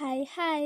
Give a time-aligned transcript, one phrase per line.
[0.00, 0.64] Hai hai.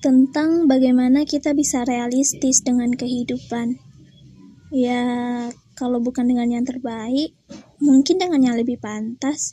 [0.00, 3.76] Tentang bagaimana kita bisa realistis dengan kehidupan.
[4.72, 5.04] Ya,
[5.76, 7.36] kalau bukan dengan yang terbaik,
[7.76, 9.52] mungkin dengan yang lebih pantas.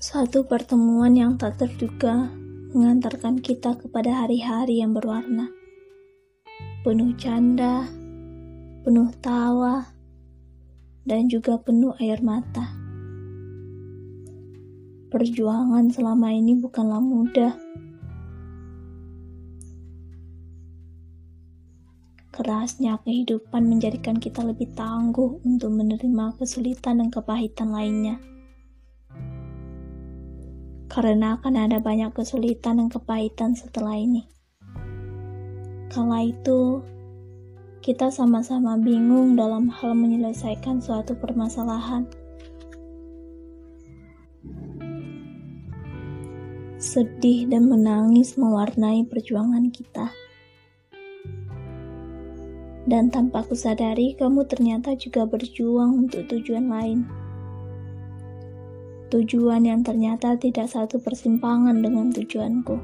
[0.00, 2.32] Satu pertemuan yang tak terduga
[2.72, 5.52] mengantarkan kita kepada hari-hari yang berwarna.
[6.80, 7.84] Penuh canda,
[8.80, 9.92] penuh tawa,
[11.04, 12.72] dan juga penuh air mata.
[15.12, 17.52] Perjuangan selama ini bukanlah mudah.
[22.32, 28.29] Kerasnya kehidupan menjadikan kita lebih tangguh untuk menerima kesulitan dan kepahitan lainnya
[30.90, 34.26] karena akan ada banyak kesulitan dan kepahitan setelah ini.
[35.86, 36.82] Kala itu,
[37.78, 42.10] kita sama-sama bingung dalam hal menyelesaikan suatu permasalahan.
[46.82, 50.10] Sedih dan menangis mewarnai perjuangan kita.
[52.90, 57.19] Dan tanpa kusadari, kamu ternyata juga berjuang untuk tujuan lain
[59.10, 62.78] tujuan yang ternyata tidak satu persimpangan dengan tujuanku.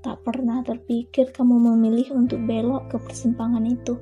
[0.00, 4.00] Tak pernah terpikir kamu memilih untuk belok ke persimpangan itu.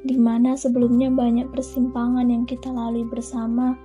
[0.00, 3.76] Di mana sebelumnya banyak persimpangan yang kita lalui bersama,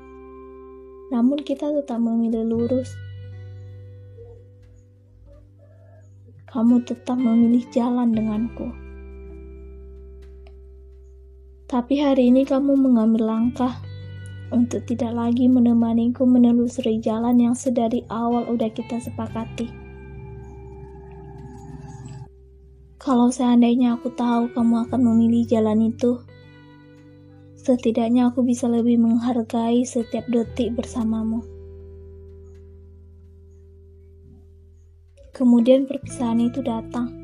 [1.11, 2.87] namun kita tetap memilih lurus.
[6.47, 8.82] Kamu tetap memilih jalan denganku.
[11.73, 13.81] Tapi hari ini kamu mengambil langkah
[14.53, 19.73] untuk tidak lagi menemaniku menelusuri jalan yang sedari awal udah kita sepakati.
[23.01, 26.21] Kalau seandainya aku tahu kamu akan memilih jalan itu,
[27.57, 31.41] setidaknya aku bisa lebih menghargai setiap detik bersamamu.
[35.33, 37.22] Kemudian perpisahan itu datang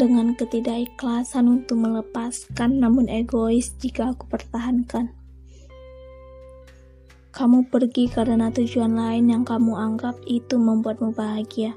[0.00, 5.12] dengan ketidakikhlasan untuk melepaskan namun egois jika aku pertahankan.
[7.36, 11.76] Kamu pergi karena tujuan lain yang kamu anggap itu membuatmu bahagia.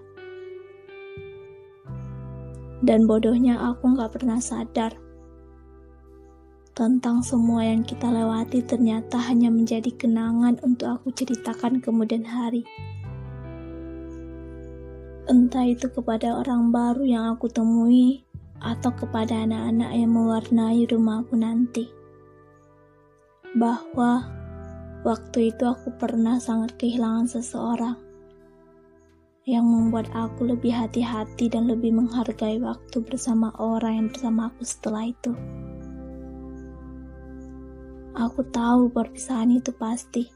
[2.79, 4.95] Dan bodohnya aku gak pernah sadar
[6.73, 12.65] tentang semua yang kita lewati ternyata hanya menjadi kenangan untuk aku ceritakan kemudian hari
[15.33, 18.21] entah itu kepada orang baru yang aku temui
[18.61, 21.89] atau kepada anak-anak yang mewarnai rumahku nanti.
[23.57, 24.29] Bahwa
[25.01, 27.97] waktu itu aku pernah sangat kehilangan seseorang
[29.49, 35.09] yang membuat aku lebih hati-hati dan lebih menghargai waktu bersama orang yang bersama aku setelah
[35.09, 35.33] itu.
[38.13, 40.29] Aku tahu perpisahan itu pasti.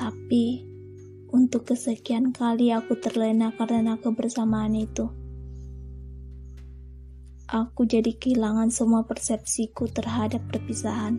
[0.00, 0.67] Tapi
[1.28, 5.12] untuk kesekian kali aku terlena karena kebersamaan itu.
[7.48, 11.16] Aku jadi kehilangan semua persepsiku terhadap perpisahan.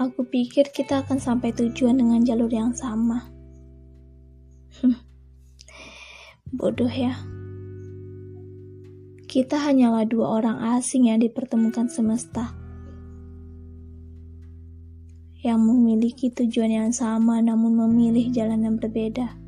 [0.00, 3.28] Aku pikir kita akan sampai tujuan dengan jalur yang sama.
[6.56, 7.16] Bodoh ya.
[9.28, 12.59] Kita hanyalah dua orang asing yang dipertemukan semesta
[15.40, 19.40] yang memiliki tujuan yang sama namun memilih jalan yang berbeda.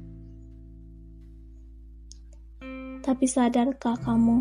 [3.03, 4.41] Tapi sadarkah kamu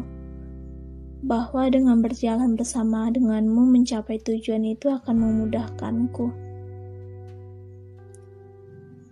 [1.27, 6.31] bahwa dengan berjalan bersama denganmu mencapai tujuan itu akan memudahkanku?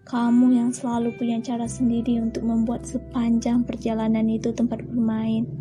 [0.07, 5.58] Kamu yang selalu punya cara sendiri untuk membuat sepanjang perjalanan itu tempat bermain.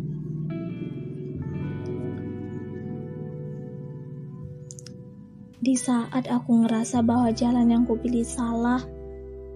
[5.59, 8.79] Di saat aku ngerasa bahwa jalan yang kupilih salah,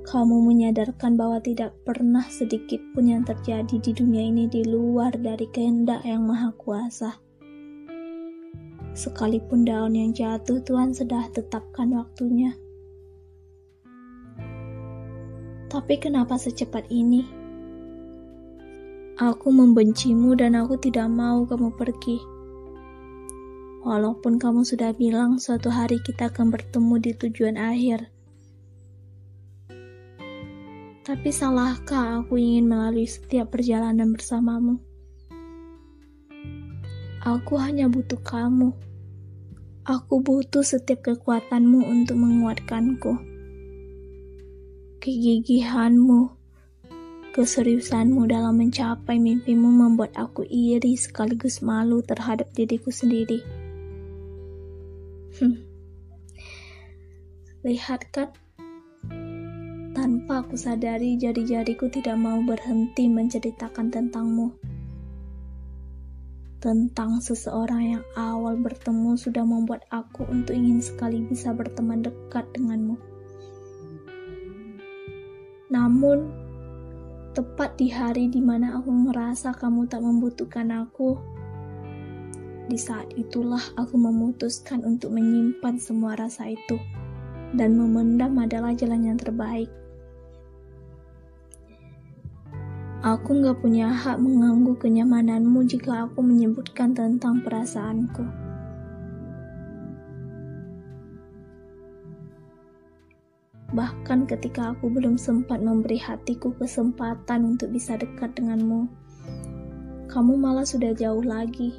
[0.04, 5.48] kamu menyadarkan bahwa tidak pernah sedikit pun yang terjadi di dunia ini di luar dari
[5.48, 7.16] kehendak yang maha kuasa.
[8.92, 12.52] Sekalipun daun yang jatuh, Tuhan sudah tetapkan waktunya.
[15.72, 17.24] Tapi kenapa secepat ini?
[19.24, 22.33] Aku membencimu dan aku tidak mau kamu pergi.
[23.84, 28.08] Walaupun kamu sudah bilang suatu hari kita akan bertemu di tujuan akhir.
[31.04, 34.80] Tapi salahkah aku ingin melalui setiap perjalanan bersamamu?
[37.28, 38.72] Aku hanya butuh kamu.
[39.84, 43.20] Aku butuh setiap kekuatanmu untuk menguatkanku.
[45.04, 46.32] Kegigihanmu,
[47.36, 53.63] keseriusanmu dalam mencapai mimpimu membuat aku iri sekaligus malu terhadap diriku sendiri.
[55.40, 55.58] Hmm.
[57.64, 58.30] Lihat kan,
[59.96, 64.52] tanpa aku sadari jari-jariku tidak mau berhenti menceritakan tentangmu
[66.64, 72.96] tentang seseorang yang awal bertemu sudah membuat aku untuk ingin sekali bisa berteman dekat denganmu.
[75.68, 76.32] Namun,
[77.36, 81.20] tepat di hari di mana aku merasa kamu tak membutuhkan aku,
[82.72, 86.80] di saat itulah aku memutuskan untuk menyimpan semua rasa itu
[87.54, 89.68] dan memendam adalah jalan yang terbaik.
[93.04, 98.24] Aku nggak punya hak mengganggu kenyamananmu jika aku menyebutkan tentang perasaanku.
[103.76, 108.88] Bahkan ketika aku belum sempat memberi hatiku kesempatan untuk bisa dekat denganmu,
[110.08, 111.76] kamu malah sudah jauh lagi.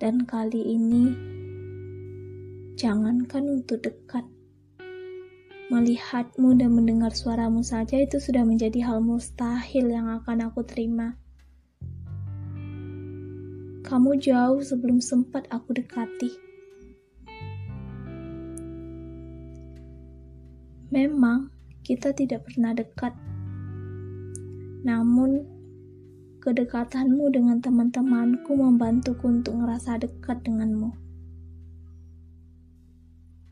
[0.00, 1.12] Dan kali ini,
[2.80, 4.24] jangankan untuk dekat
[5.70, 11.14] Melihatmu dan mendengar suaramu saja itu sudah menjadi hal mustahil yang akan aku terima.
[13.86, 16.34] Kamu jauh sebelum sempat aku dekati.
[20.90, 21.54] Memang
[21.86, 23.14] kita tidak pernah dekat.
[24.82, 25.59] Namun,
[26.40, 30.96] kedekatanmu dengan teman-temanku membantuku untuk ngerasa dekat denganmu.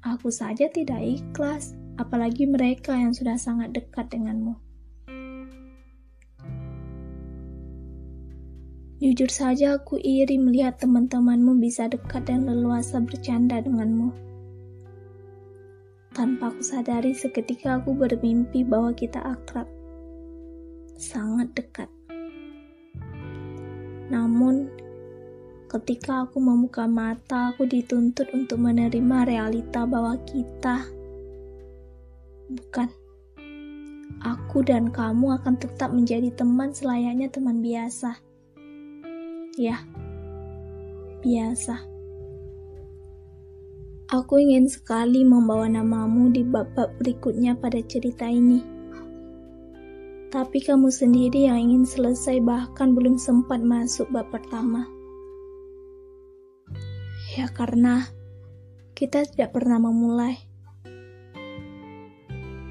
[0.08, 4.56] Aku saja tidak ikhlas apalagi mereka yang sudah sangat dekat denganmu.
[8.98, 14.10] Jujur saja aku iri melihat teman-temanmu bisa dekat dan leluasa bercanda denganmu.
[16.16, 19.70] Tanpa aku sadari seketika aku bermimpi bahwa kita akrab.
[20.98, 21.97] Sangat dekat.
[24.08, 24.68] Namun,
[25.68, 30.98] ketika aku membuka mata, aku dituntut untuk menerima realita bahwa kita
[32.48, 32.88] Bukan.
[34.24, 38.16] Aku dan kamu akan tetap menjadi teman selayaknya teman biasa.
[39.60, 39.84] Ya,
[41.20, 41.84] biasa.
[44.08, 48.64] Aku ingin sekali membawa namamu di bab-bab berikutnya pada cerita ini.
[50.28, 54.84] Tapi kamu sendiri yang ingin selesai bahkan belum sempat masuk bab pertama.
[57.32, 58.04] Ya karena
[58.92, 60.36] kita tidak pernah memulai.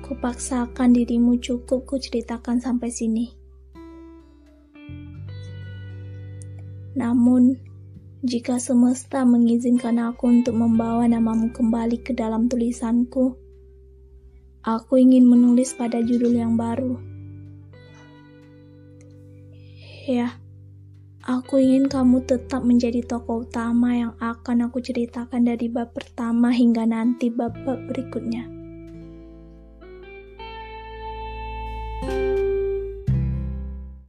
[0.05, 3.25] Kupaksakan dirimu cukup ku ceritakan sampai sini.
[6.93, 7.57] Namun,
[8.21, 13.33] jika semesta mengizinkan aku untuk membawa namamu kembali ke dalam tulisanku,
[14.61, 17.16] aku ingin menulis pada judul yang baru.
[20.07, 20.39] Ya,
[21.19, 26.87] aku ingin kamu tetap menjadi tokoh utama yang akan aku ceritakan dari bab pertama hingga
[26.87, 28.56] nanti bab-bab berikutnya.